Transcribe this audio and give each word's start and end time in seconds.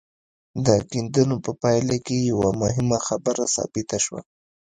د 0.65 0.67
کيندنو 0.91 1.35
په 1.45 1.51
پايله 1.61 1.97
کې 2.05 2.17
يوه 2.31 2.49
مهمه 2.61 2.97
خبره 3.07 3.43
ثابته 3.55 3.97
شوه. 4.05 4.21